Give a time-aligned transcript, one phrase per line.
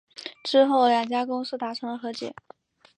[0.43, 2.33] 之后两家公司达成了和解。